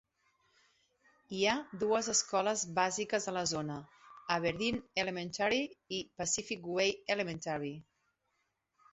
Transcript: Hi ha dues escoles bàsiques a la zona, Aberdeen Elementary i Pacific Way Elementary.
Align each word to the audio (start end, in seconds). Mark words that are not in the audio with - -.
Hi 1.35 1.41
ha 1.49 1.55
dues 1.81 2.07
escoles 2.13 2.63
bàsiques 2.79 3.27
a 3.31 3.33
la 3.35 3.43
zona, 3.51 3.75
Aberdeen 4.35 4.79
Elementary 5.03 5.59
i 5.99 5.99
Pacific 6.23 6.65
Way 6.79 6.95
Elementary. 7.17 7.71